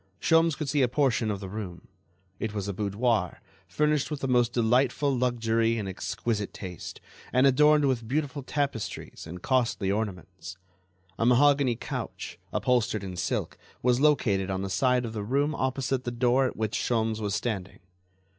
Sholmes 0.19 0.55
could 0.57 0.67
see 0.67 0.81
a 0.81 0.87
portion 0.87 1.29
of 1.29 1.39
the 1.41 1.47
room; 1.47 1.87
it 2.39 2.55
was 2.55 2.67
a 2.67 2.73
boudoir, 2.73 3.39
furnished 3.67 4.09
with 4.09 4.21
the 4.21 4.27
most 4.27 4.51
delightful 4.51 5.15
luxury 5.15 5.77
and 5.77 5.87
exquisite 5.87 6.55
taste, 6.55 6.99
and 7.31 7.45
adorned 7.45 7.85
with 7.85 8.07
beautiful 8.07 8.41
tapestries 8.41 9.27
and 9.27 9.43
costly 9.43 9.91
ornaments. 9.91 10.57
A 11.19 11.25
mahogany 11.27 11.75
couch, 11.75 12.39
upholstered 12.51 13.03
in 13.03 13.15
silk, 13.15 13.59
was 13.83 14.01
located 14.01 14.49
on 14.49 14.63
the 14.63 14.71
side 14.71 15.05
of 15.05 15.13
the 15.13 15.21
room 15.23 15.53
opposite 15.53 16.03
the 16.03 16.09
door 16.09 16.47
at 16.47 16.55
which 16.57 16.75
Sholmes 16.79 17.19
was 17.19 17.35
standing. 17.35 17.77